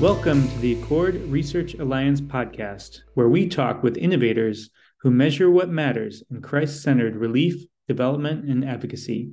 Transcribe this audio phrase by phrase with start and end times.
[0.00, 4.70] Welcome to the Accord Research Alliance podcast, where we talk with innovators
[5.02, 9.32] who measure what matters in Christ centered relief, development, and advocacy.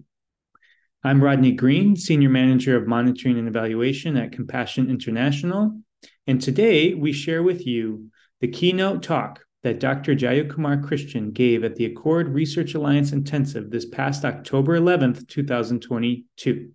[1.05, 5.79] I'm Rodney Green, Senior Manager of Monitoring and Evaluation at Compassion International,
[6.27, 8.09] and today we share with you
[8.41, 10.15] the keynote talk that Dr.
[10.15, 16.71] Jayakumar Christian gave at the Accord Research Alliance Intensive this past October 11th, 2022.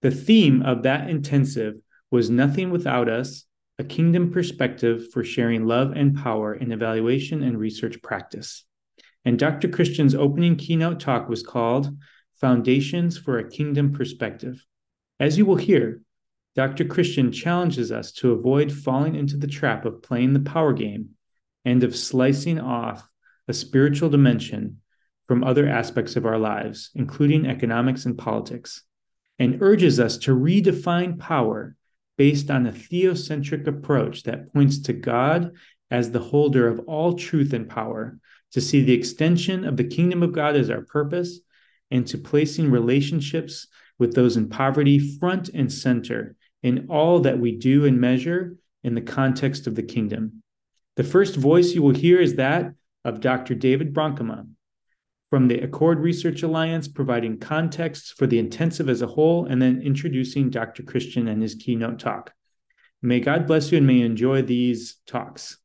[0.00, 1.74] The theme of that intensive
[2.12, 3.46] was Nothing Without Us,
[3.78, 8.66] a kingdom perspective for sharing love and power in evaluation and research practice.
[9.24, 9.68] And Dr.
[9.68, 11.90] Christian's opening keynote talk was called
[12.38, 14.62] Foundations for a Kingdom Perspective.
[15.18, 16.02] As you will hear,
[16.54, 16.84] Dr.
[16.84, 21.10] Christian challenges us to avoid falling into the trap of playing the power game
[21.64, 23.08] and of slicing off
[23.48, 24.82] a spiritual dimension
[25.28, 28.82] from other aspects of our lives, including economics and politics,
[29.38, 31.74] and urges us to redefine power
[32.22, 35.50] based on a theocentric approach that points to God
[35.90, 38.16] as the holder of all truth and power,
[38.52, 41.40] to see the extension of the kingdom of God as our purpose,
[41.90, 43.66] and to placing relationships
[43.98, 48.94] with those in poverty front and center in all that we do and measure in
[48.94, 50.44] the context of the kingdom.
[50.94, 52.72] The first voice you will hear is that
[53.04, 53.56] of Dr.
[53.56, 54.46] David Bronkema
[55.32, 59.80] from the Accord Research Alliance, providing context for the intensive as a whole, and then
[59.80, 60.82] introducing Dr.
[60.82, 62.34] Christian and his keynote talk.
[63.00, 65.56] May God bless you and may you enjoy these talks.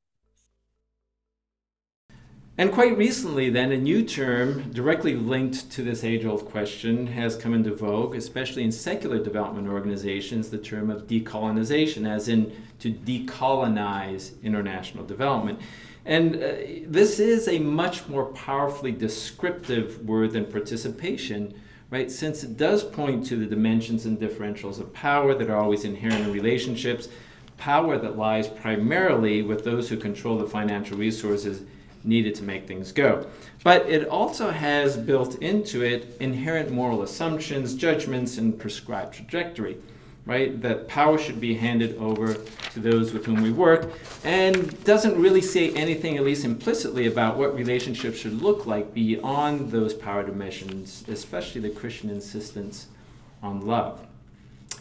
[2.58, 7.36] And quite recently, then, a new term directly linked to this age old question has
[7.36, 12.94] come into vogue, especially in secular development organizations, the term of decolonization, as in to
[12.94, 15.60] decolonize international development.
[16.08, 16.54] And uh,
[16.88, 21.54] this is a much more powerfully descriptive word than participation,
[21.92, 22.10] right?
[22.10, 26.26] Since it does point to the dimensions and differentials of power that are always inherent
[26.26, 27.10] in relationships,
[27.58, 31.64] power that lies primarily with those who control the financial resources
[32.06, 33.28] needed to make things go.
[33.66, 39.78] But it also has built into it inherent moral assumptions, judgments, and prescribed trajectory,
[40.28, 40.62] right?
[40.62, 42.34] That power should be handed over
[42.74, 43.94] to those with whom we work,
[44.24, 49.72] and doesn't really say anything, at least implicitly, about what relationships should look like beyond
[49.72, 52.88] those power dimensions, especially the Christian insistence
[53.42, 54.06] on love.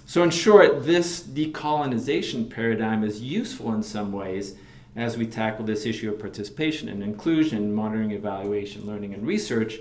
[0.05, 4.57] So, in short, this decolonization paradigm is useful in some ways
[4.97, 9.79] as we tackle this issue of participation and inclusion, monitoring, evaluation, learning, and research,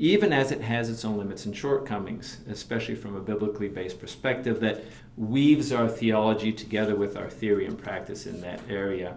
[0.00, 4.58] even as it has its own limits and shortcomings, especially from a biblically based perspective
[4.58, 4.82] that
[5.18, 9.14] weaves our theology together with our theory and practice in that area.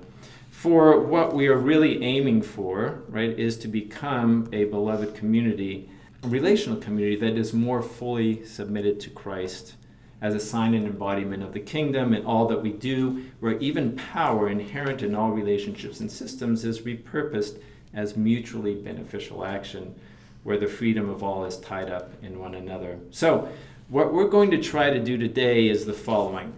[0.49, 5.89] For what we are really aiming for, right, is to become a beloved community,
[6.21, 9.75] a relational community that is more fully submitted to Christ
[10.21, 13.95] as a sign and embodiment of the kingdom in all that we do, where even
[13.95, 17.61] power inherent in all relationships and systems is repurposed
[17.93, 19.95] as mutually beneficial action,
[20.43, 22.99] where the freedom of all is tied up in one another.
[23.11, 23.49] So,
[23.89, 26.53] what we're going to try to do today is the following.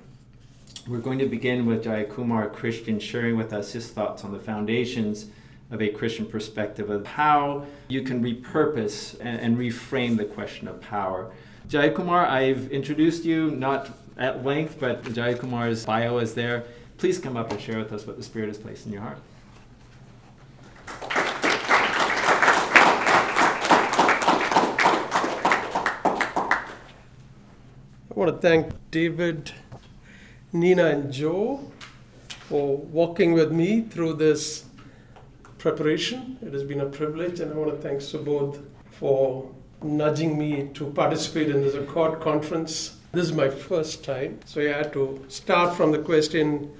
[0.87, 5.27] We're going to begin with Jayakumar Christian sharing with us his thoughts on the foundations
[5.71, 10.79] of a Christian perspective of how you can repurpose and, and reframe the question of
[10.79, 11.31] power.
[11.67, 16.63] Jayakumar, I've introduced you not at length, but Jayakumar's bio is there.
[16.97, 19.17] Please come up and share with us what the Spirit has placed in your heart.
[28.15, 29.51] I want to thank David,
[30.53, 31.69] Nina, and Joe
[32.47, 34.63] for walking with me through this
[35.57, 36.37] preparation.
[36.41, 39.51] It has been a privilege, and I want to thank Subodh for
[39.83, 42.95] nudging me to participate in this Accord conference.
[43.11, 46.71] This is my first time, so I had to start from the question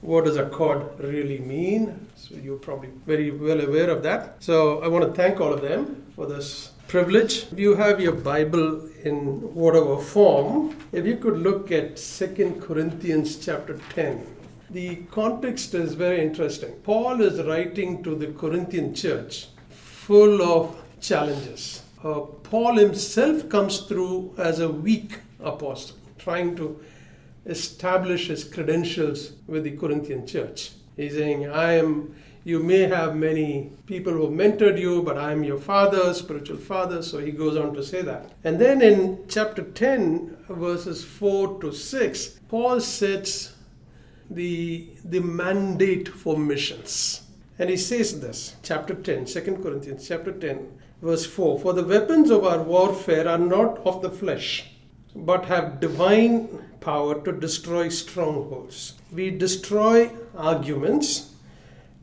[0.00, 2.06] what does Accord really mean?
[2.14, 4.36] So you're probably very well aware of that.
[4.38, 7.46] So I want to thank all of them for this privilege.
[7.52, 13.78] You have your Bible in whatever form, if you could look at Second Corinthians chapter
[13.94, 14.26] 10.
[14.70, 16.72] The context is very interesting.
[16.82, 24.34] Paul is writing to the Corinthian church full of challenges uh, Paul himself comes through
[24.36, 26.78] as a weak apostle, trying to
[27.46, 30.72] establish his credentials with the Corinthian church.
[30.96, 32.14] He's saying, I am,
[32.44, 37.02] you may have many people who mentored you, but I am your father, spiritual father.
[37.02, 38.32] So he goes on to say that.
[38.44, 43.56] And then in chapter 10, verses 4 to 6, Paul sets
[44.30, 47.22] the, the mandate for missions.
[47.58, 52.30] And he says this, chapter 10, 2 Corinthians chapter 10, verse 4 For the weapons
[52.30, 54.70] of our warfare are not of the flesh.
[55.14, 56.48] but have divine
[56.80, 58.94] power to destroy strongholds.
[59.12, 61.33] We destroy arguments,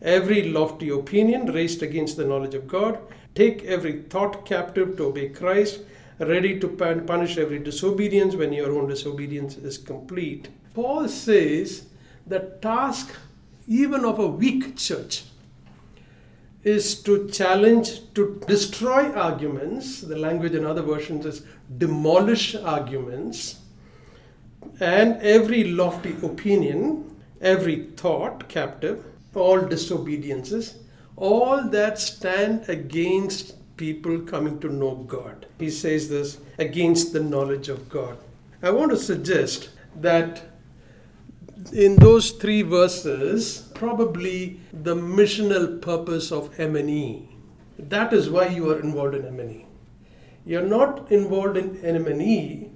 [0.02, 3.00] every lofty opinion raised against the knowledge of God,
[3.36, 5.82] take every thought captive to obey Christ,
[6.20, 10.50] ready to punish every disobedience when your own disobedience is complete.
[10.74, 11.88] Paul says
[12.28, 13.16] the task
[13.68, 15.24] even of a weak church
[16.64, 20.02] is to challenge, to destroy arguments.
[20.02, 21.44] The language in other versions is
[21.78, 23.60] demolish arguments.
[24.80, 29.04] And every lofty opinion, every thought captive,
[29.36, 30.76] all disobediences,
[31.16, 35.46] all that stand against people coming to know God.
[35.60, 38.18] He says this against the knowledge of God.
[38.62, 40.44] I want to suggest that
[41.74, 47.28] in those three verses, probably the missional purpose of M&E.
[47.78, 49.66] That is why you are involved in M&E.
[50.46, 52.70] You're not involved in M&E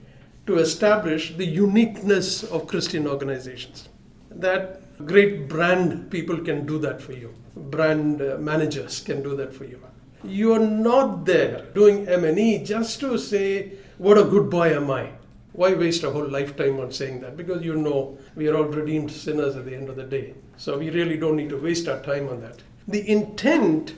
[0.47, 3.89] to establish the uniqueness of Christian organizations.
[4.29, 7.33] That great brand people can do that for you.
[7.55, 9.81] Brand uh, managers can do that for you.
[10.23, 15.11] You are not there doing M&E just to say, what a good boy am I.
[15.53, 17.37] Why waste a whole lifetime on saying that?
[17.37, 20.33] Because you know we are all redeemed sinners at the end of the day.
[20.57, 22.61] So we really don't need to waste our time on that.
[22.87, 23.95] The intent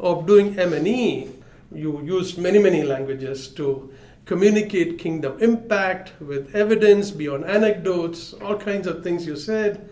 [0.00, 1.28] of doing M&E,
[1.72, 3.92] you use many, many languages to
[4.24, 9.88] communicate kingdom impact with evidence beyond anecdotes, all kinds of things you said.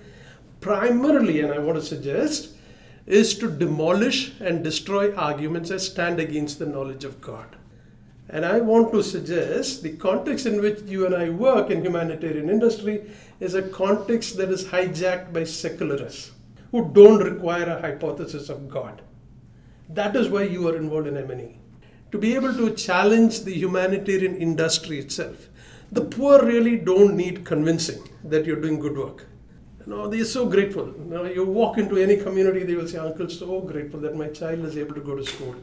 [0.67, 2.49] Primarily, and I want to suggest,
[3.07, 7.55] is to demolish and destroy arguments that stand against the knowledge of God.
[8.29, 12.51] And I want to suggest the context in which you and I work in humanitarian
[12.51, 13.09] industry
[13.39, 16.33] is a context that is hijacked by secularists
[16.73, 19.03] who don't require a hypothesis of God.
[19.89, 21.61] That is why you are involved in M&E.
[22.11, 25.49] To be able to challenge the humanitarian industry itself.
[25.93, 29.27] The poor really don't need convincing that you're doing good work.
[29.87, 30.87] You know, they're so grateful.
[30.87, 34.29] You, know, you walk into any community, they will say, Uncle, so grateful that my
[34.29, 35.55] child is able to go to school.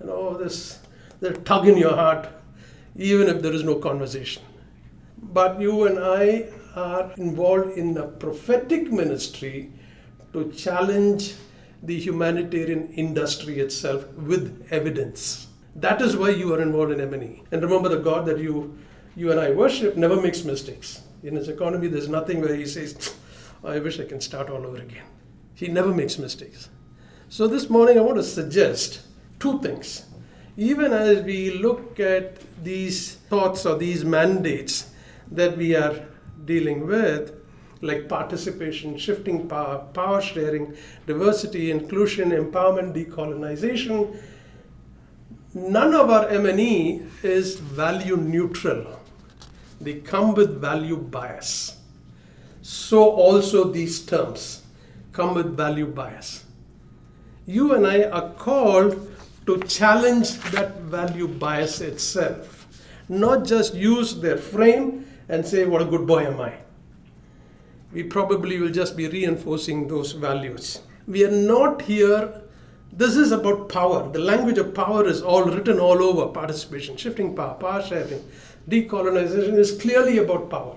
[0.00, 0.78] You know, this
[1.20, 2.28] they tug in your heart,
[2.96, 4.42] even if there is no conversation.
[5.22, 9.70] But you and I are involved in a prophetic ministry
[10.32, 11.34] to challenge
[11.82, 15.48] the humanitarian industry itself with evidence.
[15.76, 17.42] That is why you are involved in M&E.
[17.52, 18.78] And remember, the God that you,
[19.14, 21.02] you and I worship never makes mistakes.
[21.22, 23.14] In his economy, there's nothing where he says,
[23.62, 25.04] I wish I can start all over again.
[25.54, 26.68] He never makes mistakes.
[27.28, 29.02] So this morning, I want to suggest
[29.38, 30.06] two things
[30.60, 34.90] even as we look at these thoughts or these mandates
[35.30, 36.06] that we are
[36.44, 37.34] dealing with,
[37.80, 40.76] like participation, shifting power, power sharing,
[41.06, 44.14] diversity, inclusion, empowerment, decolonization,
[45.54, 48.99] none of our M&E is value neutral.
[49.80, 51.76] They come with value bias.
[52.62, 54.62] So also these terms
[55.12, 56.44] come with value bias.
[57.46, 59.08] You and I are called
[59.46, 62.68] to challenge that value bias itself,
[63.08, 66.54] not just use their frame and say, What a good boy am I.
[67.92, 70.80] We probably will just be reinforcing those values.
[71.08, 72.42] We are not here.
[72.92, 74.10] This is about power.
[74.12, 78.22] The language of power is all written all over participation, shifting power, power sharing,
[78.68, 80.76] decolonization is clearly about power.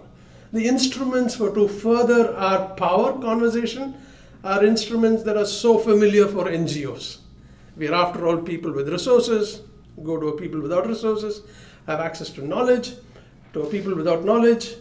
[0.52, 3.96] The instruments for to further our power conversation
[4.44, 7.20] are instruments that are so familiar for NGOs
[7.76, 9.62] we are, after all, people with resources.
[10.04, 11.42] Go to a people without resources,
[11.88, 12.94] have access to knowledge.
[13.54, 14.76] To a people without knowledge,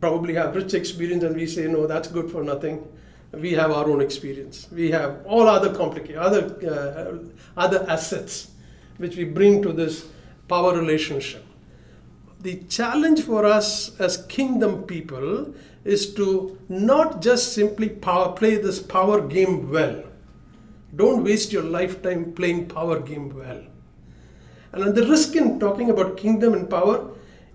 [0.00, 2.86] probably have rich experience, and we say, no, that's good for nothing.
[3.32, 4.68] We have our own experience.
[4.72, 8.52] We have all other complicated, other, uh, other assets
[8.96, 10.06] which we bring to this
[10.48, 11.44] power relationship.
[12.40, 15.54] The challenge for us as kingdom people
[15.84, 20.04] is to not just simply power, play this power game well
[20.96, 23.62] don't waste your lifetime playing power game well.
[24.72, 27.10] And the risk in talking about kingdom and power,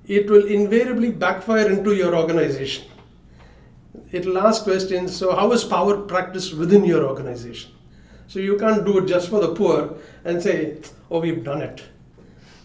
[0.06, 2.86] it will invariably backfire into your organization.
[4.12, 7.72] It'll ask questions, so how is power practiced within your organization?
[8.28, 10.78] So you can't do it just for the poor and say,
[11.10, 11.84] oh, we've done it.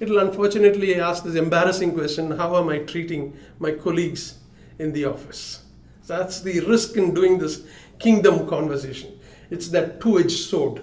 [0.01, 4.39] It'll unfortunately ask this embarrassing question, how am I treating my colleagues
[4.79, 5.65] in the office?
[6.07, 7.65] That's the risk in doing this
[7.99, 9.19] kingdom conversation.
[9.51, 10.83] It's that two edged sword.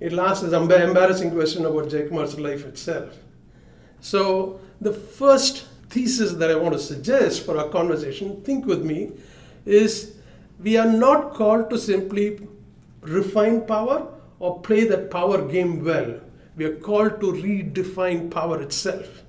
[0.00, 3.16] It asks this embarrassing question about Jaykumar's life itself.
[4.00, 9.12] So, the first thesis that I want to suggest for our conversation, think with me,
[9.64, 10.16] is
[10.62, 12.46] we are not called to simply
[13.00, 14.06] refine power
[14.40, 16.20] or play that power game well.
[16.56, 19.22] We are called to redefine power itself.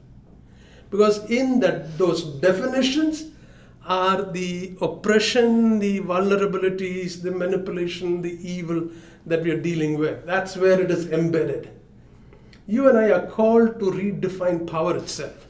[0.90, 3.32] Because in that those definitions
[3.86, 8.90] are the oppression, the vulnerabilities, the manipulation, the evil
[9.26, 10.26] that we are dealing with.
[10.26, 11.70] That's where it is embedded.
[12.68, 15.48] You and I are called to redefine power itself.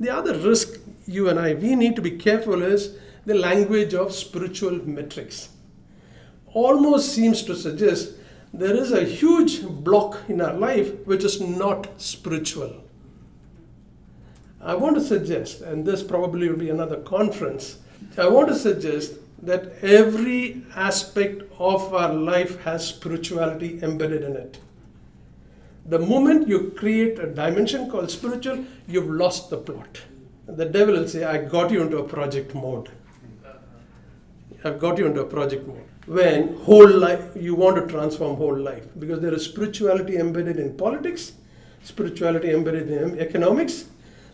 [0.00, 4.14] The other risk you and I we need to be careful is the language of
[4.14, 5.50] spiritual metrics.
[6.52, 8.14] Almost seems to suggest
[8.52, 12.84] there is a huge block in our life which is not spiritual.
[14.60, 17.78] I want to suggest, and this probably will be another conference,
[18.18, 24.58] I want to suggest that every aspect of our life has spirituality embedded in it.
[25.86, 30.02] The moment you create a dimension called spiritual, you've lost the plot.
[30.46, 32.90] The devil will say, I got you into a project mode.
[34.62, 35.89] I've got you into a project mode.
[36.10, 40.76] When whole life, you want to transform whole life because there is spirituality embedded in
[40.76, 41.34] politics,
[41.84, 43.84] spirituality embedded in economics,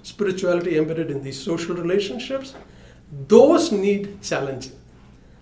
[0.02, 2.54] spirituality embedded in these social relationships.
[3.28, 4.72] Those need challenging.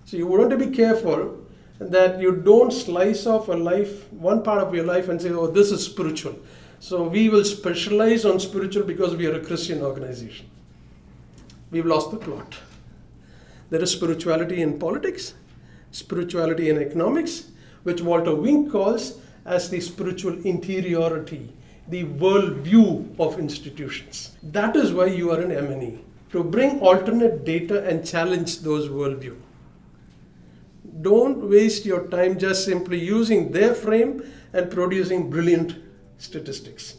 [0.07, 1.39] So you want to be careful
[1.79, 5.47] that you don't slice off a life, one part of your life, and say, oh,
[5.47, 6.35] this is spiritual.
[6.81, 10.51] So we will specialize on spiritual because we are a Christian organization.
[11.71, 12.57] We've lost the plot.
[13.71, 15.35] There is spirituality in politics,
[15.95, 17.51] spirituality and economics,
[17.85, 21.53] which Walter Wink calls as the spiritual interiority,
[21.89, 24.33] the worldview of institutions.
[24.43, 26.01] That is why you are an M&E,
[26.33, 29.37] to bring alternate data and challenge those worldview.
[31.03, 34.23] Don't waste your time just simply using their frame
[34.53, 35.77] and producing brilliant
[36.19, 36.97] statistics.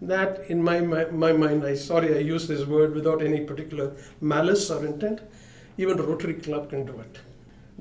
[0.00, 3.96] That, in my, my, my mind, I sorry I use this word without any particular
[4.20, 5.20] malice or intent.
[5.78, 7.18] Even Rotary Club can do it.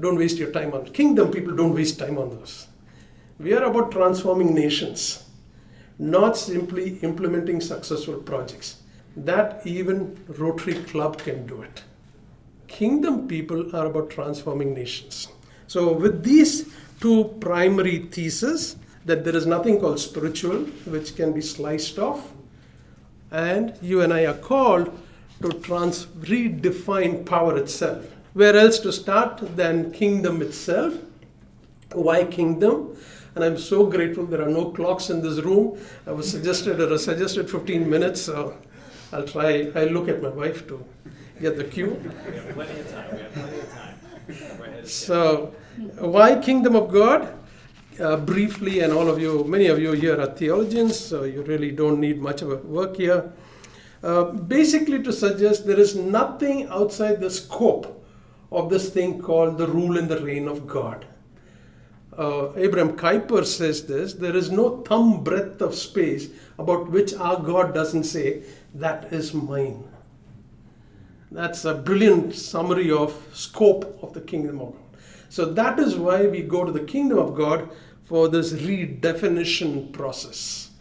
[0.02, 1.56] Don't waste your time on kingdom people.
[1.56, 2.68] Don't waste time on those.
[3.40, 5.24] We are about transforming nations,
[6.00, 8.82] not simply implementing successful projects.
[9.16, 11.84] That even Rotary Club can do it.
[12.68, 15.28] Kingdom people are about transforming nations.
[15.68, 21.42] So, with these two primary theses, that there is nothing called spiritual which can be
[21.42, 22.32] sliced off,
[23.32, 24.98] and you and I are called
[25.42, 28.06] to trans- redefine power itself.
[28.34, 30.94] Where else to start than kingdom itself?
[31.92, 32.96] Why kingdom?
[33.36, 35.78] And I'm so grateful there are no clocks in this room.
[36.08, 38.58] I was suggested or suggested 15 minutes, so
[39.12, 39.70] I'll try.
[39.76, 40.84] I'll look at my wife to
[41.42, 42.00] get the cue.
[42.26, 43.16] We have plenty of time.
[43.16, 44.86] We have plenty of time.
[44.86, 45.54] So,
[45.98, 47.38] why kingdom of God?
[48.00, 51.72] Uh, briefly, and all of you, many of you here are theologians, so you really
[51.72, 53.32] don't need much of a work here.
[54.02, 58.01] Uh, basically, to suggest there is nothing outside the scope
[58.52, 61.06] of this thing called the rule and the reign of God.
[62.18, 66.30] Uh, Abraham Kuyper says this there is no thumb breadth of space
[66.60, 68.44] about which our God doesn't say,
[68.76, 69.88] That is mine.
[71.32, 74.82] That's a brilliant summary of scope of the kingdom of God.
[75.30, 77.70] So that is why we go to the kingdom of God
[78.04, 80.72] for this redefinition process.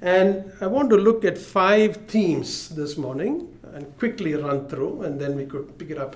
[0.00, 5.20] And I want to look at five themes this morning and quickly run through, and
[5.20, 6.14] then we could pick it up.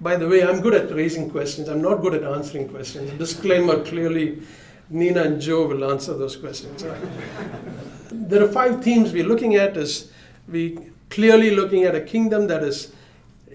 [0.00, 1.68] By the way, I'm good at raising questions.
[1.68, 3.10] I'm not good at answering questions.
[3.18, 4.40] Disclaimer clearly,
[4.88, 6.82] Nina and Joe will answer those questions.
[8.10, 9.76] there are five themes we're looking at.
[9.76, 10.10] Is
[10.48, 10.78] we
[11.10, 12.92] clearly looking at a kingdom that is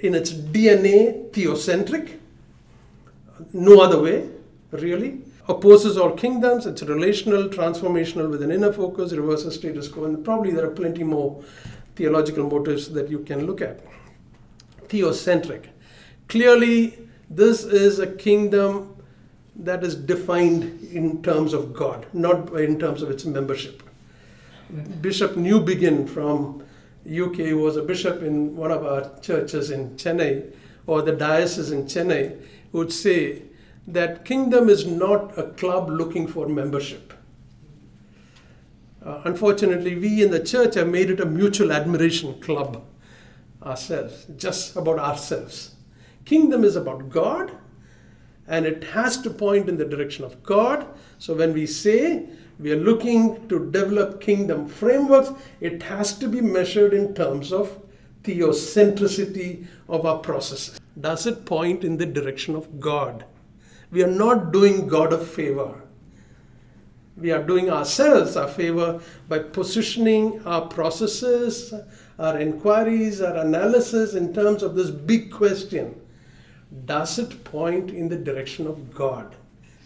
[0.02, 2.20] in its DNA theocentric,
[3.54, 4.30] no other way,
[4.72, 5.22] really.
[5.48, 10.52] Opposes all kingdoms, it's relational, transformational with an inner focus, reverses status quo, and probably
[10.52, 11.44] there are plenty more
[11.96, 13.80] theological motives that you can look at.
[14.88, 15.68] Theocentric.
[16.28, 16.98] Clearly,
[17.30, 18.96] this is a kingdom
[19.56, 23.84] that is defined in terms of God, not in terms of its membership.
[25.02, 26.64] Bishop Newbigin from
[27.06, 30.52] UK was a bishop in one of our churches in Chennai,
[30.88, 32.42] or the diocese in Chennai,
[32.72, 33.44] would say
[33.88, 37.14] that kingdom is not a club looking for membership.
[39.06, 42.84] Uh, unfortunately, we in the church have made it a mutual admiration club
[43.62, 45.75] ourselves, just about ourselves.
[46.26, 47.52] Kingdom is about God,
[48.48, 50.88] and it has to point in the direction of God.
[51.20, 52.28] So when we say
[52.60, 57.80] we are looking to develop kingdom frameworks, it has to be measured in terms of
[58.24, 60.80] theocentricity of our processes.
[61.00, 63.26] Does it point in the direction of God?
[63.92, 65.82] We are not doing God a favor.
[67.18, 71.74] We are doing ourselves a favor by positioning our processes,
[72.18, 76.02] our inquiries, our analysis in terms of this big question
[76.86, 79.36] Does it point in the direction of God?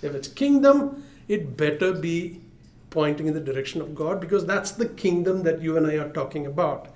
[0.02, 2.42] If it's kingdom, it better be
[2.90, 6.10] pointing in the direction of God because that's the kingdom that you and I are
[6.10, 6.88] talking about.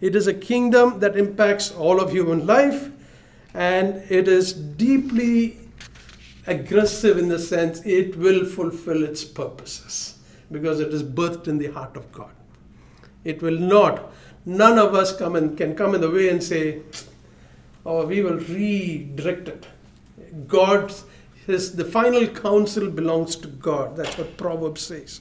[0.00, 2.90] It is a kingdom that impacts all of human life
[3.54, 5.58] and it is deeply
[6.46, 10.18] aggressive in the sense it will fulfill its purposes
[10.52, 12.30] because it is birthed in the heart of God.
[13.24, 14.12] It will not,
[14.44, 16.82] none of us come and can come in the way and say,
[17.86, 19.66] oh, we will redirect it.
[20.46, 21.04] God's
[21.46, 23.96] his, the final counsel belongs to God.
[23.96, 25.20] That's what Proverbs says.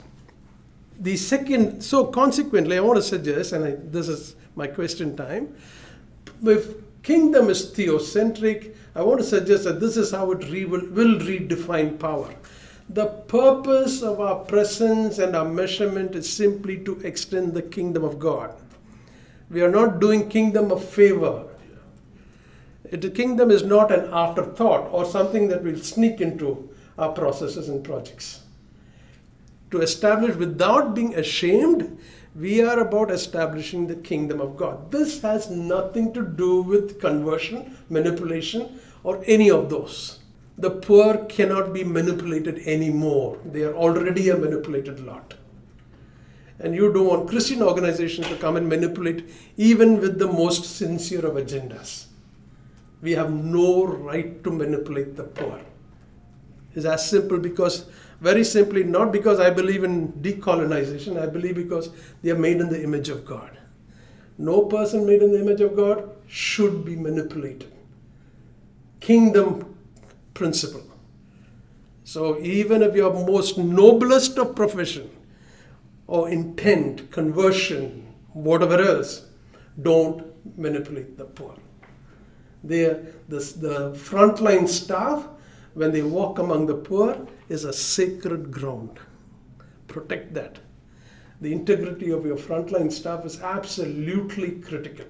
[0.99, 5.55] The second, so consequently, I want to suggest, and I, this is my question time,
[6.43, 10.87] if kingdom is theocentric, I want to suggest that this is how it re- will,
[10.89, 12.33] will redefine power.
[12.89, 18.17] The purpose of our presence and our measurement is simply to extend the kingdom of
[18.17, 18.55] God.
[19.51, 21.45] We are not doing kingdom of favor.
[23.01, 27.83] The kingdom is not an afterthought or something that will sneak into our processes and
[27.83, 28.43] projects.
[29.71, 31.97] To establish without being ashamed,
[32.35, 34.91] we are about establishing the kingdom of God.
[34.91, 40.19] This has nothing to do with conversion, manipulation, or any of those.
[40.57, 43.39] The poor cannot be manipulated anymore.
[43.43, 45.33] They are already a manipulated lot.
[46.59, 51.25] And you don't want Christian organizations to come and manipulate even with the most sincere
[51.25, 52.04] of agendas
[53.05, 55.61] we have no right to manipulate the poor.
[56.73, 57.85] It's as simple because,
[58.19, 62.69] very simply, not because I believe in decolonization, I believe because they are made in
[62.69, 63.57] the image of God.
[64.37, 67.71] No person made in the image of God should be manipulated.
[68.99, 69.77] Kingdom
[70.33, 70.83] principle.
[72.03, 75.09] So, even if your most noblest of profession
[76.07, 79.25] or intent, conversion, whatever else,
[79.81, 80.23] don't
[80.57, 81.55] manipulate the poor.
[82.65, 82.85] They,
[83.29, 85.27] the, the frontline staff,
[85.73, 88.99] when they walk among the poor, is a sacred ground.
[89.87, 90.59] Protect that.
[91.41, 95.05] The integrity of your frontline staff is absolutely critical.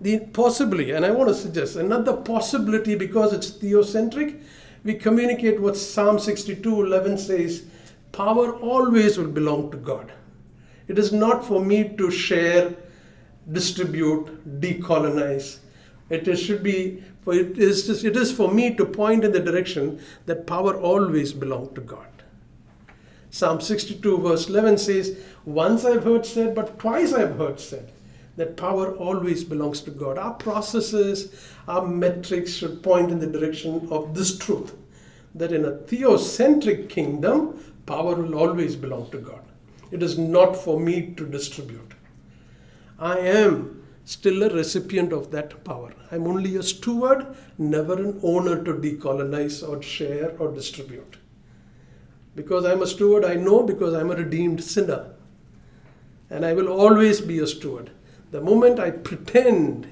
[0.00, 4.42] The possibly, and I want to suggest another possibility because it's theocentric,
[4.84, 7.64] we communicate what Psalm 62 11 says
[8.10, 10.12] power always will belong to God.
[10.88, 12.74] It is not for me to share,
[13.50, 15.58] distribute, decolonize.
[16.12, 19.40] It should be for it is just, it is for me to point in the
[19.40, 22.06] direction that power always belonged to God.
[23.30, 27.92] Psalm 62 verse 11 says, "Once I've heard said, but twice I've heard said."
[28.36, 30.16] That power always belongs to God.
[30.18, 31.32] Our processes,
[31.68, 34.72] our metrics should point in the direction of this truth
[35.34, 39.42] that in a theocentric kingdom, power will always belong to God.
[39.90, 41.92] It is not for me to distribute.
[42.98, 45.92] I am still a recipient of that power.
[46.10, 47.26] I'm only a steward,
[47.58, 51.16] never an owner to decolonize or share or distribute.
[52.34, 55.12] Because I'm a steward, I know because I'm a redeemed sinner.
[56.30, 57.90] And I will always be a steward.
[58.30, 59.86] The moment I pretend,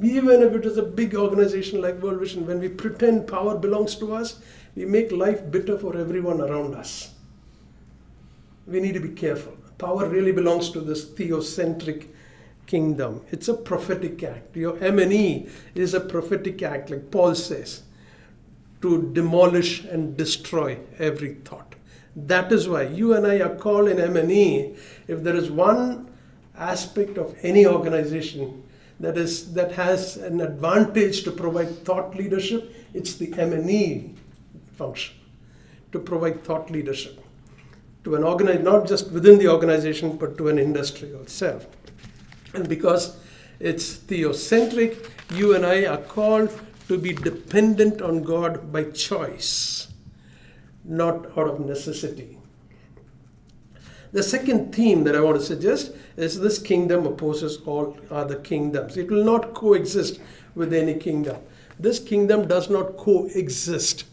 [0.00, 3.96] even if it is a big organization like World Vision, when we pretend power belongs
[3.96, 4.40] to us,
[4.76, 7.10] we make life bitter for everyone around us.
[8.66, 9.56] We need to be careful.
[9.78, 12.08] Power really belongs to this theocentric
[12.66, 13.22] kingdom.
[13.30, 14.56] It's a prophetic act.
[14.56, 17.82] Your M&E is a prophetic act, like Paul says,
[18.82, 21.74] to demolish and destroy every thought.
[22.14, 24.74] That is why you and I are called in M&E.
[25.06, 26.10] If there is one
[26.56, 28.62] aspect of any organization
[28.98, 34.14] that is that has an advantage to provide thought leadership, it's the M&E
[34.72, 35.14] function
[35.92, 37.20] to provide thought leadership
[38.04, 41.66] to an organization, not just within the organization, but to an industry itself.
[42.56, 43.18] And because
[43.60, 46.50] it's theocentric, you and I are called
[46.88, 49.88] to be dependent on God by choice,
[50.82, 52.38] not out of necessity.
[54.12, 58.96] The second theme that I want to suggest is this kingdom opposes all other kingdoms.
[58.96, 60.18] It will not coexist
[60.54, 61.36] with any kingdom.
[61.78, 64.04] This kingdom does not coexist.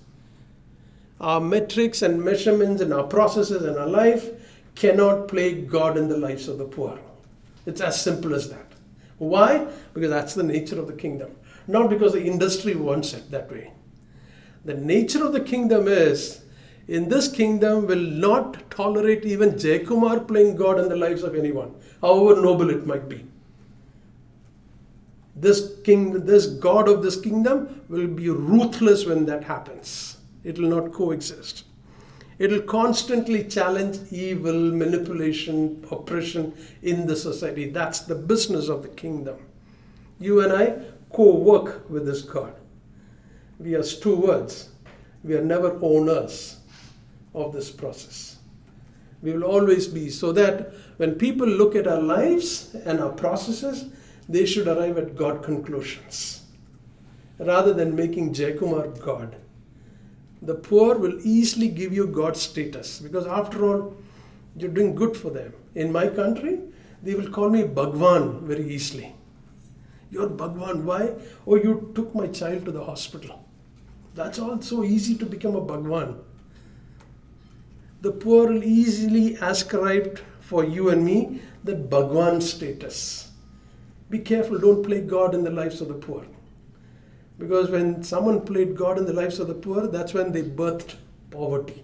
[1.21, 4.32] Our metrics and measurements and our processes and our life
[4.75, 6.99] cannot play God in the lives of the poor.
[7.65, 8.73] It's as simple as that.
[9.17, 9.67] Why?
[9.93, 11.32] Because that's the nature of the kingdom.
[11.67, 13.71] Not because the industry wants it that way.
[14.65, 16.43] The nature of the kingdom is
[16.88, 21.76] in this kingdom will not tolerate even Jaykumar playing God in the lives of anyone,
[22.02, 23.26] however noble it might be.
[25.36, 30.17] This king, this God of this kingdom will be ruthless when that happens.
[30.43, 31.63] It will not coexist.
[32.39, 37.69] It'll constantly challenge evil, manipulation, oppression in the society.
[37.69, 39.38] That's the business of the kingdom.
[40.19, 40.78] You and I
[41.12, 42.54] co work with this God.
[43.60, 44.69] We are stewards,
[45.24, 46.58] we are never owners
[47.34, 48.38] of this process.
[49.22, 53.86] We will always be, so that when people look at our lives and our processes,
[54.28, 56.41] they should arrive at God conclusions
[57.39, 59.36] rather than making Jaykumar God.
[60.43, 63.95] The poor will easily give you God status because, after all,
[64.58, 65.53] you're doing good for them.
[65.73, 66.60] In my country,
[67.01, 69.15] they will call me Bhagwan very easily.
[70.12, 70.86] You're Bhagwan.
[70.86, 71.13] Why?
[71.47, 73.43] Oh, you took my child to the hospital.
[74.15, 76.19] That's all so easy to become a Bhagwan.
[78.01, 83.32] The poor will easily ascribe for you and me the Bhagwan status.
[84.10, 86.25] Be careful, don't play God in the lives of the poor.
[87.38, 90.96] Because when someone played God in the lives of the poor, that's when they birthed
[91.32, 91.84] poverty.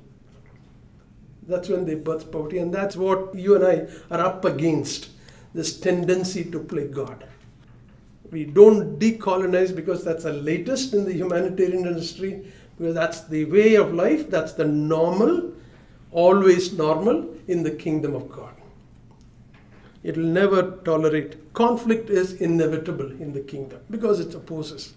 [1.47, 5.09] That's when they birthed poverty, and that's what you and I are up against
[5.53, 7.23] this tendency to play God.
[8.31, 12.45] We don't decolonize because that's the latest in the humanitarian industry,
[12.77, 15.51] because that's the way of life, that's the normal,
[16.11, 18.53] always normal in the kingdom of God.
[20.03, 21.53] It will never tolerate.
[21.53, 24.93] Conflict is inevitable in the kingdom because it opposes.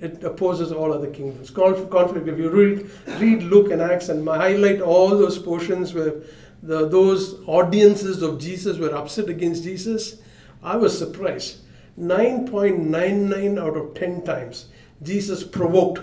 [0.00, 1.50] It opposes all other kingdoms.
[1.50, 6.14] Conflict, if you read, read Luke and Acts and highlight all those portions where
[6.62, 10.20] the, those audiences of Jesus were upset against Jesus,
[10.62, 11.60] I was surprised.
[11.98, 14.66] 9.99 out of 10 times,
[15.02, 16.02] Jesus provoked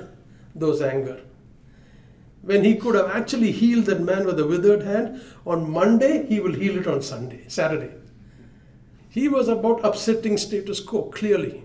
[0.56, 1.22] those anger.
[2.42, 6.40] When he could have actually healed that man with a withered hand, on Monday he
[6.40, 7.92] will heal it on Sunday, Saturday.
[9.10, 11.63] He was about upsetting status quo, clearly.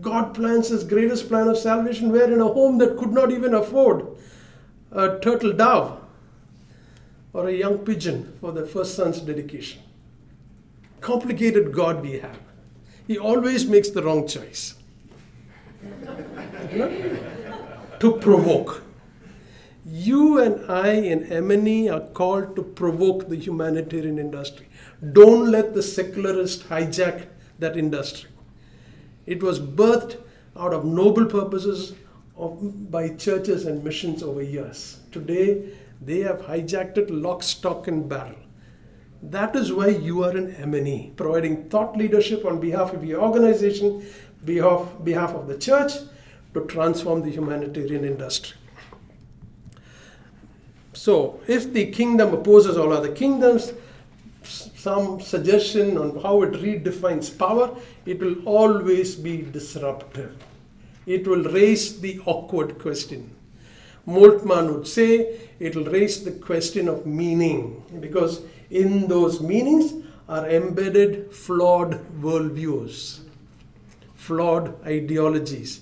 [0.00, 3.54] God plans his greatest plan of salvation where in a home that could not even
[3.54, 4.06] afford
[4.92, 6.00] a turtle dove
[7.32, 9.82] or a young pigeon for the first son's dedication.
[11.00, 12.38] Complicated God we have.
[13.06, 14.74] He always makes the wrong choice.
[18.00, 18.82] to provoke.
[19.84, 24.68] You and I in M&E are called to provoke the humanitarian industry.
[25.12, 27.26] Don't let the secularist hijack
[27.58, 28.28] that industry.
[29.28, 30.16] It was birthed
[30.56, 31.92] out of noble purposes
[32.34, 35.00] of, by churches and missions over years.
[35.12, 35.68] Today,
[36.00, 38.38] they have hijacked it lock, stock, and barrel.
[39.22, 44.06] That is why you are in M&E, providing thought leadership on behalf of your organization,
[44.46, 45.92] behalf, behalf of the church,
[46.54, 48.56] to transform the humanitarian industry.
[50.94, 53.74] So, if the kingdom opposes all other kingdoms,
[54.42, 57.76] some suggestion on how it redefines power,
[58.08, 60.34] it will always be disruptive.
[61.04, 63.34] It will raise the awkward question.
[64.06, 68.40] Moltmann would say it will raise the question of meaning because
[68.70, 69.92] in those meanings
[70.26, 73.20] are embedded flawed worldviews,
[74.14, 75.80] flawed ideologies.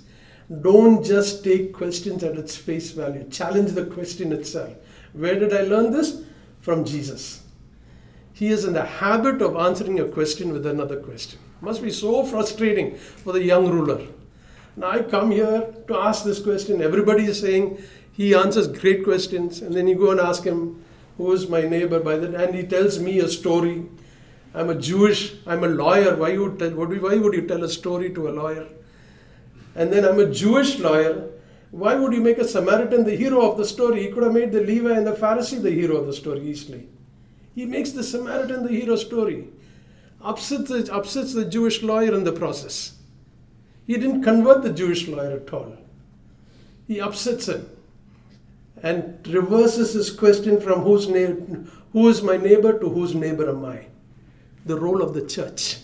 [0.62, 4.74] Don't just take questions at its face value, challenge the question itself.
[5.12, 6.24] Where did I learn this?
[6.60, 7.44] From Jesus.
[8.32, 11.38] He is in the habit of answering a question with another question.
[11.60, 14.02] Must be so frustrating for the young ruler.
[14.76, 16.82] Now I come here to ask this question.
[16.82, 17.78] Everybody is saying
[18.12, 20.84] he answers great questions, and then you go and ask him,
[21.16, 23.86] "Who is my neighbor?" By that, and he tells me a story.
[24.54, 25.34] I'm a Jewish.
[25.46, 26.14] I'm a lawyer.
[26.16, 26.70] Why would tell?
[26.70, 28.66] Why would you tell a story to a lawyer?
[29.74, 31.28] And then I'm a Jewish lawyer.
[31.70, 34.02] Why would you make a Samaritan the hero of the story?
[34.02, 36.86] He could have made the Levi and the Pharisee the hero of the story easily.
[37.54, 39.48] He makes the Samaritan the hero story,
[40.26, 42.98] upsets the, upsets the Jewish lawyer in the process.
[43.86, 45.76] He didn't convert the Jewish lawyer at all.
[46.88, 47.68] He upsets him
[48.82, 51.60] and reverses his question from whose na-
[51.92, 53.86] who is my neighbor to whose neighbor am I?
[54.66, 55.78] The role of the church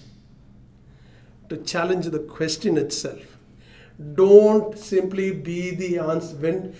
[1.48, 3.38] to challenge the question itself.
[4.14, 6.72] Don't simply be the answer,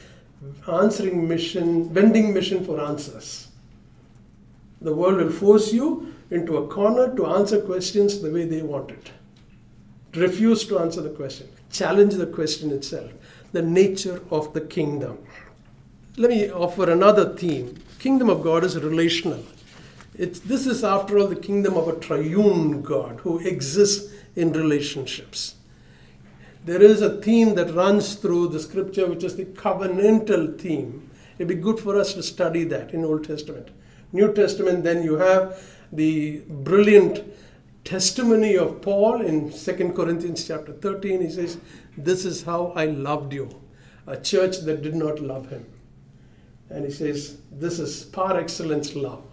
[0.67, 3.49] answering mission, vending mission for answers.
[4.81, 8.91] The world will force you into a corner to answer questions the way they want
[8.91, 9.11] it.
[10.15, 11.49] Refuse to answer the question.
[11.71, 13.11] Challenge the question itself.
[13.53, 15.19] The nature of the kingdom.
[16.17, 17.83] Let me offer another theme.
[17.99, 19.45] Kingdom of God is relational.
[20.15, 25.55] It's, this is, after all, the kingdom of a triune God who exists in relationships.
[26.65, 31.11] There is a theme that runs through the scripture, which is the covenantal theme.
[31.39, 33.69] It'd be good for us to study that in Old Testament.
[34.13, 35.61] New Testament, then you have
[35.93, 37.23] the brilliant
[37.85, 41.21] testimony of Paul in 2 Corinthians chapter 13.
[41.21, 41.59] He says,
[41.97, 43.61] This is how I loved you.
[44.07, 45.67] A church that did not love him.
[46.71, 49.25] And he says, This is par excellence love.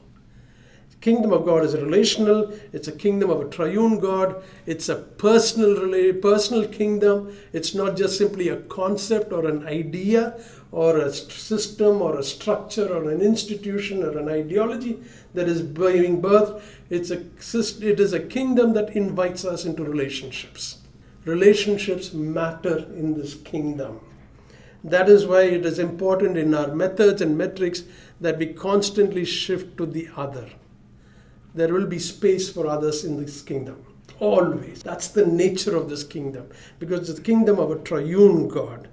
[1.02, 2.52] Kingdom of God is relational.
[2.74, 4.44] It's a kingdom of a triune God.
[4.66, 7.38] It's a personal, personal kingdom.
[7.54, 12.88] It's not just simply a concept or an idea or a system or a structure
[12.88, 15.00] or an institution or an ideology
[15.34, 16.62] that is being birthed.
[16.90, 17.22] It's a,
[17.88, 20.78] it is a kingdom that invites us into relationships.
[21.26, 24.00] Relationships matter in this kingdom.
[24.84, 27.84] That is why it is important in our methods and metrics
[28.22, 30.50] that we constantly shift to the other.
[31.54, 33.86] There will be space for others in this kingdom.
[34.20, 34.84] Always.
[34.84, 36.50] That's the nature of this kingdom.
[36.78, 38.89] Because it's the kingdom of a triune God.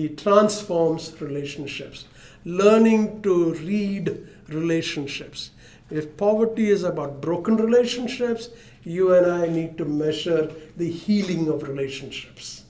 [0.00, 2.06] He transforms relationships.
[2.46, 5.50] Learning to read relationships.
[5.90, 8.48] If poverty is about broken relationships,
[8.82, 12.64] you and I need to measure the healing of relationships.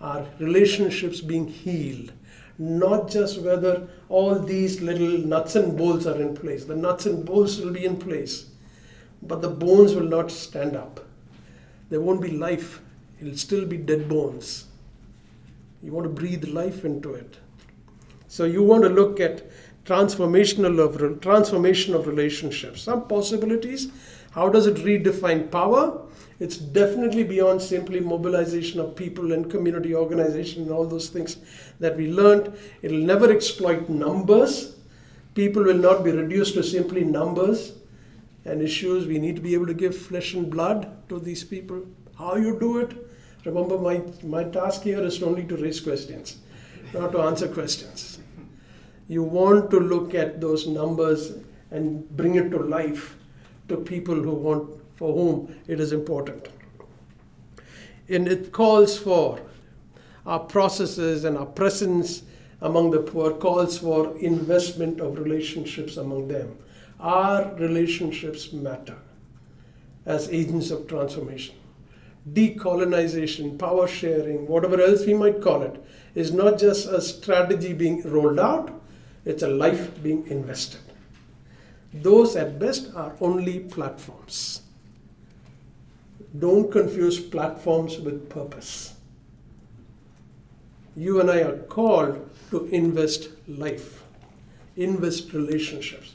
[0.00, 2.14] Are relationships being healed,
[2.58, 6.64] not just whether all these little nuts and bolts are in place.
[6.64, 8.46] The nuts and bolts will be in place,
[9.22, 11.06] but the bones will not stand up.
[11.90, 12.80] There won't be life,
[13.20, 14.66] it'll still be dead bones.
[15.82, 17.38] You want to breathe life into it.
[18.28, 19.50] So you want to look at
[19.84, 22.82] transformational of transformation of relationships.
[22.82, 23.90] Some possibilities.
[24.32, 26.02] How does it redefine power?
[26.38, 31.38] It's definitely beyond simply mobilization of people and community organization and all those things
[31.80, 32.56] that we learned.
[32.82, 34.76] It'll never exploit numbers.
[35.34, 37.72] People will not be reduced to simply numbers
[38.44, 39.06] and issues.
[39.06, 41.84] We need to be able to give flesh and blood to these people.
[42.16, 43.09] How you do it?
[43.44, 46.38] Remember, my, my task here is only to raise questions,
[46.92, 48.18] not to answer questions.
[49.08, 51.32] You want to look at those numbers
[51.70, 53.16] and bring it to life
[53.68, 56.48] to people who want, for whom it is important.
[58.08, 59.40] And it calls for
[60.26, 62.22] our processes and our presence
[62.60, 66.58] among the poor, calls for investment of relationships among them.
[66.98, 68.98] Our relationships matter
[70.04, 71.54] as agents of transformation
[72.32, 75.82] decolonization, power sharing, whatever else we might call it,
[76.14, 78.80] is not just a strategy being rolled out,
[79.24, 80.80] it's a life being invested.
[81.92, 84.62] Those at best are only platforms.
[86.38, 88.94] Don't confuse platforms with purpose.
[90.96, 94.02] You and I are called to invest life,
[94.76, 96.14] invest relationships.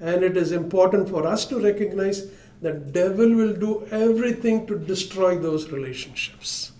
[0.00, 5.38] And it is important for us to recognize the devil will do everything to destroy
[5.38, 6.72] those relationships.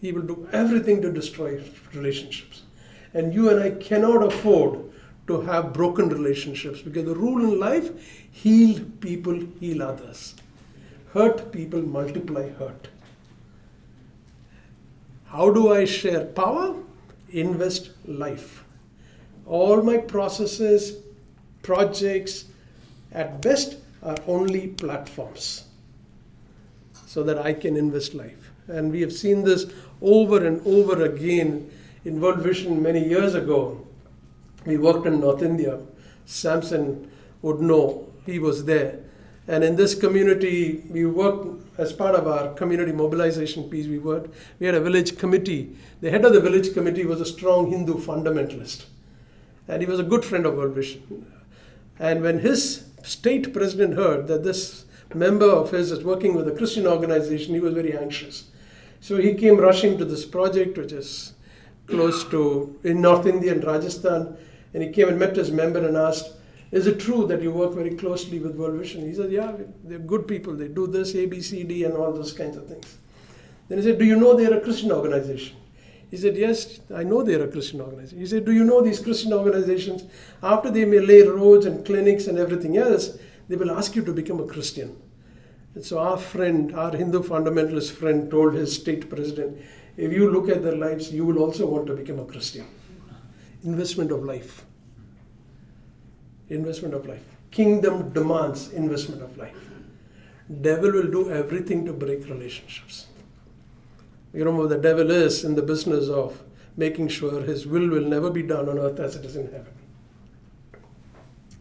[0.00, 2.62] He will do everything to destroy relationships.
[3.12, 4.80] And you and I cannot afford
[5.26, 7.90] to have broken relationships because the rule in life
[8.30, 10.34] heal people, heal others.
[11.12, 12.88] Hurt people, multiply hurt.
[15.26, 16.76] How do I share power?
[17.30, 18.64] Invest life.
[19.46, 20.98] All my processes,
[21.62, 22.46] projects,
[23.12, 25.64] at best are only platforms
[27.06, 28.50] so that I can invest life.
[28.68, 29.66] And we have seen this
[30.02, 31.70] over and over again
[32.04, 33.86] in World Vision many years ago.
[34.66, 35.78] We worked in North India.
[36.26, 37.10] Samson
[37.42, 39.00] would know, he was there.
[39.46, 43.86] And in this community, we worked as part of our community mobilization piece.
[43.86, 45.76] We worked, we had a village committee.
[46.00, 48.86] The head of the village committee was a strong Hindu fundamentalist.
[49.68, 51.26] And he was a good friend of World Vision.
[51.98, 56.52] And when his state president heard that this member of his is working with a
[56.52, 58.50] Christian organization, he was very anxious.
[59.00, 61.34] So he came rushing to this project, which is
[61.86, 64.36] close to in North India and Rajasthan,
[64.72, 66.32] and he came and met his member and asked,
[66.72, 69.52] "Is it true that you work very closely with World Vision?" He said, "Yeah,
[69.84, 70.54] they're good people.
[70.54, 72.96] They do this, A, B, C, D, and all those kinds of things."
[73.68, 75.56] Then he said, "Do you know they're a Christian organization?"
[76.10, 78.18] He said, Yes, I know they're a Christian organization.
[78.18, 80.04] He said, Do you know these Christian organizations,
[80.42, 84.12] after they may lay roads and clinics and everything else, they will ask you to
[84.12, 84.96] become a Christian.
[85.74, 89.58] And so our friend, our Hindu fundamentalist friend, told his state president,
[89.96, 92.66] If you look at their lives, you will also want to become a Christian.
[93.64, 94.64] Investment of life.
[96.48, 97.24] Investment of life.
[97.50, 99.56] Kingdom demands investment of life.
[100.60, 103.06] Devil will do everything to break relationships.
[104.34, 106.42] You know, the devil is in the business of
[106.76, 109.72] making sure his will will never be done on earth as it is in heaven.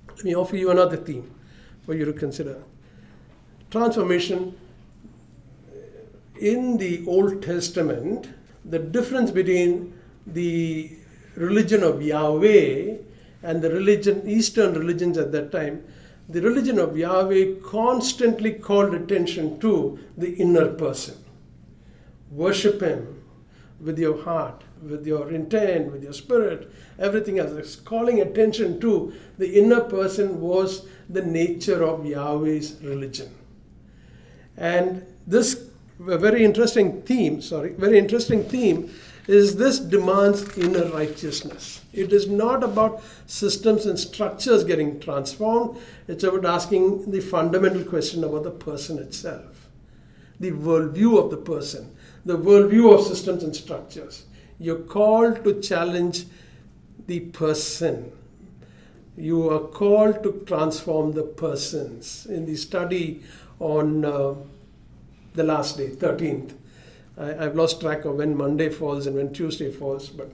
[0.10, 1.30] Let me offer you another theme
[1.86, 2.64] for you to consider.
[3.70, 4.58] Transformation
[5.72, 5.80] eh,
[6.40, 8.30] in the Old Testament,
[8.66, 9.94] the difference between
[10.26, 10.98] the
[11.36, 12.98] religion of Yahweh
[13.44, 15.84] and the religion, Eastern religions at that time,
[16.28, 21.23] the religion of Yahweh constantly called attention to the inner person.
[22.34, 23.24] Worship Him
[23.80, 27.52] with your heart, with your intent, with your spirit, everything else.
[27.52, 33.34] It's calling attention to the inner person was the nature of Yahweh's religion.
[34.56, 35.70] And this
[36.00, 38.92] very interesting theme, sorry, very interesting theme
[39.28, 41.82] is this demands inner righteousness.
[41.94, 48.24] It is not about systems and structures getting transformed, it's about asking the fundamental question
[48.24, 49.70] about the person itself,
[50.40, 54.26] the worldview of the person, the worldview of systems and structures.
[54.60, 56.26] You're called to challenge
[57.08, 58.12] the person.
[59.18, 62.26] You are called to transform the persons.
[62.26, 63.24] In the study
[63.60, 64.36] on uh,
[65.34, 66.54] the last day, 13th,
[67.18, 70.32] I, have lost track of when Monday falls and when Tuesday falls, but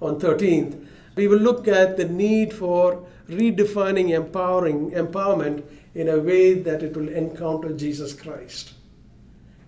[0.00, 5.64] on 13th, we will look at the need for redefining empowering empowerment
[5.94, 8.72] in a way that it will encounter Jesus Christ.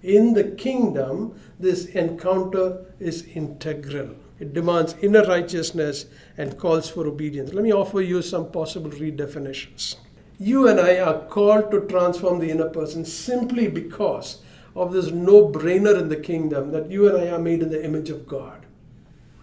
[0.04, 4.10] In the kingdom, this encounter is integral.
[4.38, 6.04] It demands inner righteousness
[6.36, 7.54] and calls for obedience.
[7.54, 9.96] Let me offer you some possible redefinitions.
[10.38, 14.42] You and I are called to transform the inner person simply because
[14.76, 17.82] of this no brainer in the kingdom that you and I are made in the
[17.82, 18.66] image of God.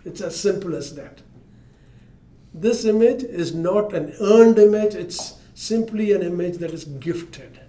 [0.06, 1.24] It's as simple as that.
[2.54, 7.61] This image is not an earned image, it's simply an image that is gifted.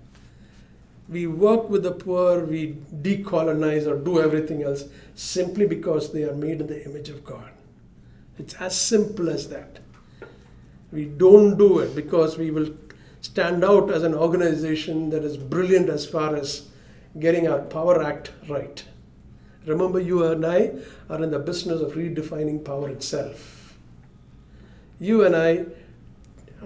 [1.12, 6.35] We work with the poor, we decolonize or do everything else simply because they are
[6.35, 7.51] made in the image of God.
[8.38, 9.81] It's as simple as that.
[10.90, 12.75] We don't do it because we will
[13.20, 16.68] stand out as an organization that is brilliant as far as
[17.18, 18.83] getting our Power Act right.
[19.66, 20.72] Remember, you and I
[21.09, 23.77] are in the business of redefining power itself.
[24.98, 25.66] You and I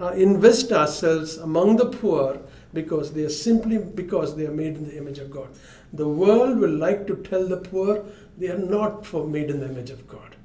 [0.01, 2.39] uh, invest ourselves among the poor
[2.77, 5.47] because they are simply because they are made in the image of God.
[5.93, 8.05] The world will like to tell the poor
[8.37, 10.35] they are not for made in the image of God.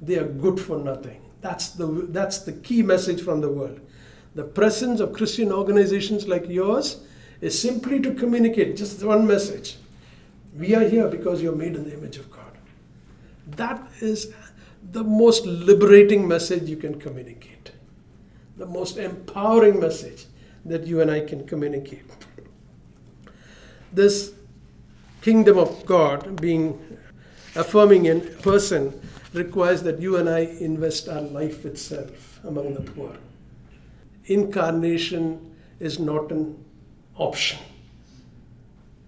[0.00, 1.20] They are good for nothing.
[1.42, 1.86] That's the,
[2.18, 3.78] that's the key message from the world.
[4.34, 7.02] The presence of Christian organizations like yours
[7.42, 9.76] is simply to communicate just one message.
[10.56, 12.56] We are here because you're made in the image of God.
[13.56, 14.32] That is
[14.92, 17.72] the most liberating message you can communicate,
[18.56, 20.24] the most empowering message
[20.68, 22.04] that you and I can communicate.
[23.92, 24.32] This
[25.22, 26.78] kingdom of God being
[27.54, 29.00] affirming in person
[29.32, 33.16] requires that you and I invest our life itself among the poor.
[34.26, 36.62] Incarnation is not an
[37.16, 37.58] option.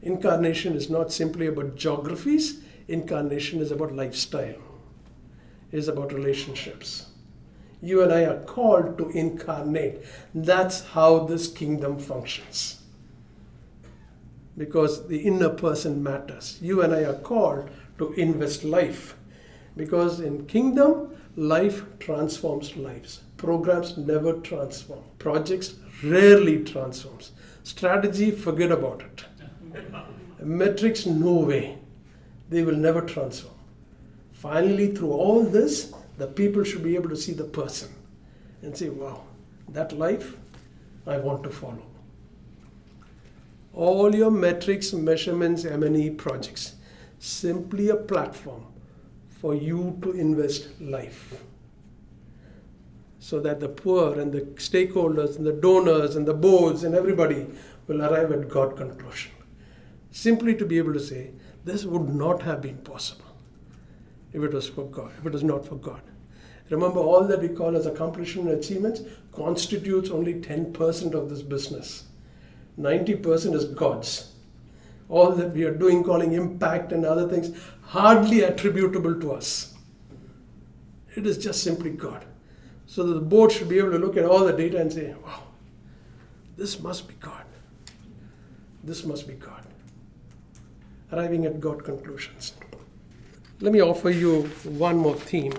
[0.02, 4.60] Incarnation is not simply about geographies, incarnation is about lifestyle,
[5.72, 7.09] is about relationships.
[7.82, 10.02] You and I are called to incarnate.
[10.34, 12.82] That's how this kingdom functions.
[14.56, 16.58] Because the inner person matters.
[16.60, 19.16] You and I are called to invest life.
[19.76, 23.22] Because in kingdom, life transforms lives.
[23.36, 25.02] Programs never transform.
[25.18, 27.32] Projects rarely transforms.
[27.62, 29.24] Strategy, forget about it.
[30.42, 31.78] Metrics, no way.
[32.50, 33.54] They will never transform.
[34.32, 37.88] Finally, through all this, the people should be able to see the person
[38.60, 39.22] and say, wow,
[39.70, 40.36] that life
[41.06, 41.86] I want to follow.
[43.72, 46.74] All your metrics, measurements, M&E projects,
[47.18, 48.66] simply a platform
[49.30, 51.42] for you to invest life
[53.18, 57.46] so that the poor and the stakeholders and the donors and the boards and everybody
[57.86, 59.32] will arrive at God conclusion.
[60.10, 61.30] Simply to be able to say,
[61.64, 63.24] this would not have been possible
[64.34, 66.02] if it was for God, if it was not for God.
[66.70, 69.02] Remember, all that we call as accomplishment and achievements
[69.32, 72.04] constitutes only 10% of this business.
[72.78, 74.32] 90% is God's.
[75.08, 79.74] All that we are doing, calling impact and other things, hardly attributable to us.
[81.16, 82.24] It is just simply God.
[82.86, 85.42] So the board should be able to look at all the data and say, wow,
[86.56, 87.44] this must be God.
[88.84, 89.64] This must be God.
[91.12, 92.54] Arriving at God conclusions.
[93.60, 95.52] Let me offer you one more theme.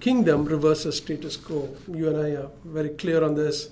[0.00, 1.74] Kingdom reverses status quo.
[1.88, 3.70] You and I are very clear on this.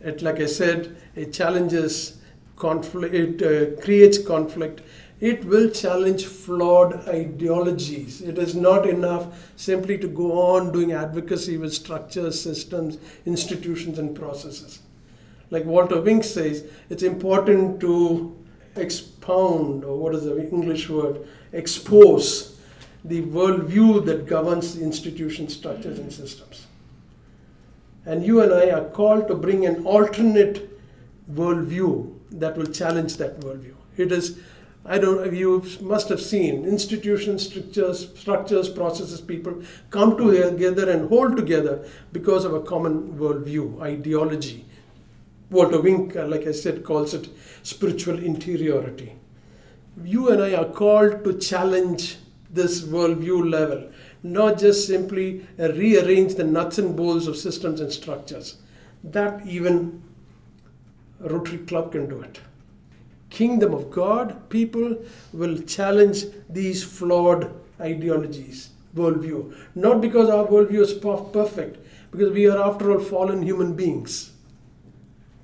[0.00, 2.18] It, like I said, it challenges
[2.56, 4.82] conflict, it uh, creates conflict,
[5.20, 8.20] it will challenge flawed ideologies.
[8.20, 14.14] It is not enough simply to go on doing advocacy with structures, systems, institutions, and
[14.14, 14.80] processes.
[15.50, 18.36] Like Walter Wink says, it's important to
[18.76, 22.53] expound, or what is the English word, expose
[23.04, 26.66] the worldview that governs institution structures and systems.
[28.06, 30.70] And you and I are called to bring an alternate
[31.30, 33.74] worldview that will challenge that worldview.
[33.96, 34.38] It is
[34.86, 35.16] I don't.
[35.16, 39.20] Know, you must have seen institutions, structures, structures, processes.
[39.20, 44.66] People come together and hold together because of a common worldview, ideology.
[45.50, 47.28] Walter Wink, uh, like I said, calls it
[47.62, 49.14] spiritual interiority.
[50.04, 52.18] You and I are called to challenge
[52.54, 53.90] this worldview level,
[54.22, 58.56] not just simply rearrange the nuts and bolts of systems and structures.
[59.02, 60.02] That even
[61.20, 62.40] Rotary Club can do it
[63.34, 64.96] kingdom of God, people
[65.32, 69.54] will challenge these flawed ideologies, worldview.
[69.74, 74.32] Not because our worldview is perfect, because we are, after all, fallen human beings.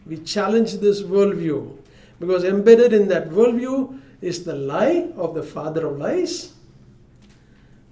[0.07, 1.77] We challenge this worldview
[2.19, 6.53] because embedded in that worldview is the lie of the father of lies,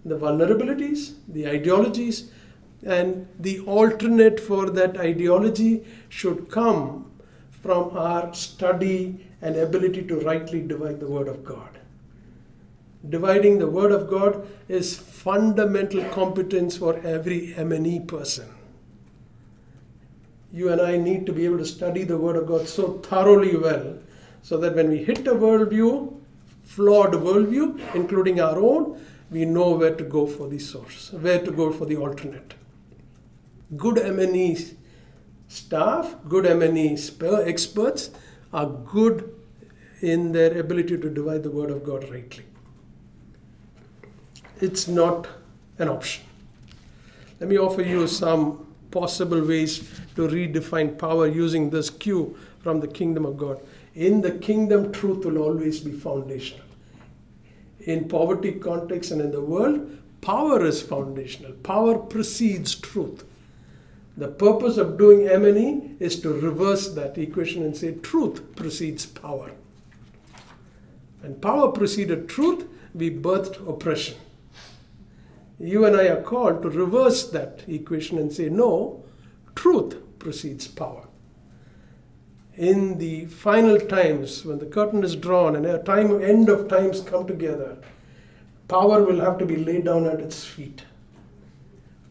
[0.04, 2.30] the vulnerabilities, the ideologies,
[2.84, 7.10] and the alternate for that ideology should come
[7.62, 11.78] from our study and ability to rightly divide the Word of God.
[13.08, 18.48] Dividing the Word of God is fundamental competence for every M&E person.
[20.52, 23.56] You and I need to be able to study the Word of God so thoroughly
[23.56, 23.98] well
[24.42, 26.14] so that when we hit a worldview,
[26.64, 29.00] flawed worldview, including our own,
[29.30, 32.54] we know where to go for the source, where to go for the alternate.
[33.76, 34.56] Good M&E
[35.48, 36.96] staff, good M&E
[37.44, 38.10] experts
[38.52, 39.34] are good
[40.00, 42.44] in their ability to divide the word of God rightly.
[44.60, 45.28] It's not
[45.78, 46.24] an option.
[47.40, 52.88] Let me offer you some possible ways to redefine power using this cue from the
[52.88, 53.60] kingdom of God.
[53.94, 56.67] In the kingdom, truth will always be foundational.
[57.88, 61.52] In poverty context and in the world, power is foundational.
[61.52, 63.24] Power precedes truth.
[64.14, 69.52] The purpose of doing M&E is to reverse that equation and say truth precedes power.
[71.22, 74.18] When power preceded truth, we birthed oppression.
[75.58, 79.02] You and I are called to reverse that equation and say, no,
[79.54, 81.07] truth precedes power.
[82.58, 87.00] In the final times, when the curtain is drawn and a time end of times
[87.00, 87.78] come together,
[88.66, 90.82] power will have to be laid down at its feet.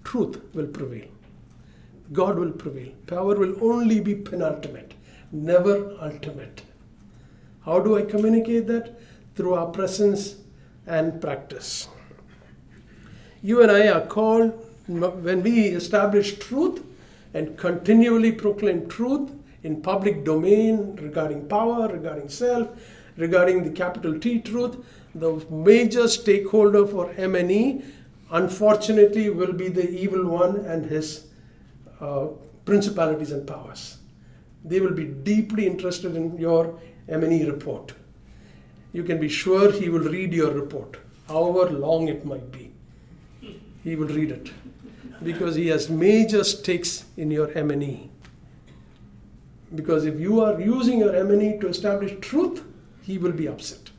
[0.05, 1.09] Truth will prevail.
[2.13, 2.93] God will prevail.
[3.07, 4.93] Power will only be penultimate,
[5.33, 6.61] never ultimate.
[7.65, 8.97] How do I communicate that?
[9.35, 10.35] Through our presence
[10.85, 11.89] and practice.
[13.41, 14.51] You and I are called,
[14.87, 16.81] when we establish truth
[17.33, 19.29] and continually proclaim truth
[19.68, 22.70] in public domain regarding power, regarding self,
[23.18, 24.78] regarding the capital T truth,
[25.13, 27.82] the major stakeholder for M&E
[28.32, 31.28] unfortunately will be the evil one and his
[31.99, 32.28] uh,
[32.65, 33.97] principalities and powers.
[34.63, 37.93] They will be deeply interested in your M&E report.
[38.93, 40.97] You can be sure he will read your report,
[41.28, 42.72] however long it might be.
[43.84, 44.51] He will read it
[45.24, 48.09] because he has major stakes in your M&E.
[49.76, 52.63] Because if you are using your M&E to establish truth,
[53.01, 53.91] he will be upset.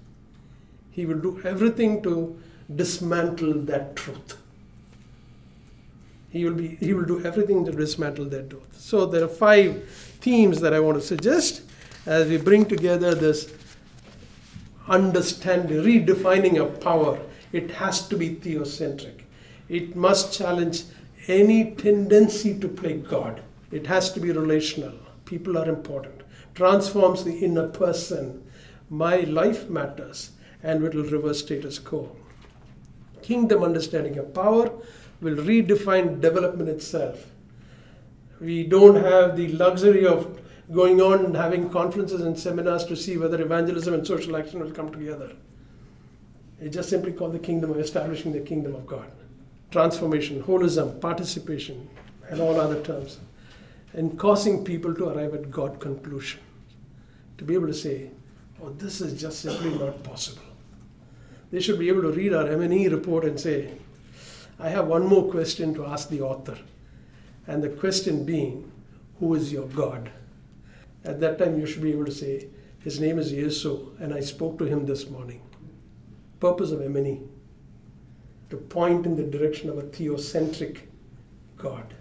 [0.91, 2.39] He will do everything to
[2.75, 4.37] dismantle that truth.
[6.31, 8.79] He will, be, he will do everything to dismantle that truth.
[8.79, 9.89] So there are five
[10.21, 11.63] themes that I want to suggest
[12.05, 13.55] as we bring together this
[14.89, 17.19] understanding, redefining of power.
[17.53, 19.23] It has to be theocentric.
[19.69, 20.85] It must challenge
[21.29, 23.43] any tendency to play God.
[23.71, 24.95] It has to be relational.
[25.29, 26.23] People are important.
[26.55, 28.51] Transforms the inner person.
[28.89, 30.31] My life matters
[30.63, 32.17] and it will reverse status quo.
[33.21, 34.71] Kingdom understanding of power
[35.21, 37.27] will redefine development itself.
[38.41, 40.41] We don't have the luxury of
[40.73, 44.71] going on and having conferences and seminars to see whether evangelism and social action will
[44.71, 45.33] come together.
[46.59, 49.13] It's just simply called the kingdom of establishing the kingdom of God.
[49.71, 51.91] Transformation, holism, participation,
[52.31, 53.19] and all other terms.
[53.95, 56.41] And causing people to arrive at God conclusion.
[57.39, 58.11] To be able to say,
[58.63, 60.43] oh, this is just simply not possible.
[61.51, 63.73] They should be able to read our M&E report and say,
[64.61, 66.59] I have one more question to ask the author.
[67.47, 68.71] And the question being,
[69.19, 70.11] who is your God?
[71.05, 72.49] At that time, you should be able to say,
[72.81, 75.41] His name is Yesu, and I spoke to him this morning.
[76.41, 77.23] Purpose of M&E
[78.51, 80.81] to point in the direction of a theocentric
[81.57, 81.95] God.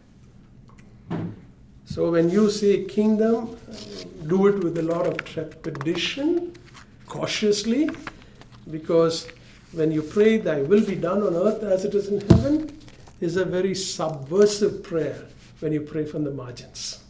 [1.88, 3.58] So when you say kingdom,
[4.28, 6.54] do it with a lot of trepidation,
[7.08, 7.90] cautiously,
[8.70, 9.28] because
[9.72, 12.78] when you pray, Thy will be done on earth as it is in heaven,
[13.22, 15.26] is a very subversive prayer
[15.62, 17.04] when you pray from the margins.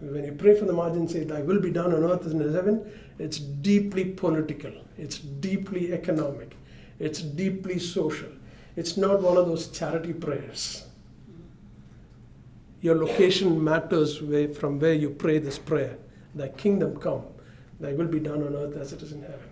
[0.00, 2.40] When you pray from the margins, say, Thy will be done on earth as in
[2.52, 2.84] heaven,
[3.20, 6.56] it's deeply political, it's deeply economic,
[6.98, 8.28] it's deeply social.
[8.74, 10.83] It's not one of those charity prayers.
[12.84, 15.96] Your location matters where, from where you pray this prayer.
[16.34, 17.22] Thy kingdom come,
[17.80, 19.48] thy will be done on earth as it is in heaven.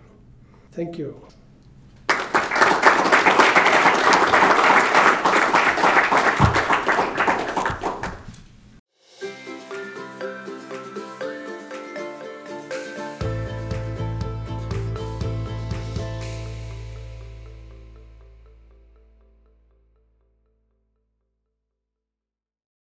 [0.71, 1.19] Thank you.